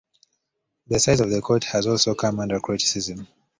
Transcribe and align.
The 0.87 0.97
size 0.99 1.19
of 1.21 1.29
the 1.29 1.41
court 1.41 1.63
has 1.65 1.85
also 1.85 2.15
come 2.15 2.39
under 2.39 2.59
criticism. 2.59 3.27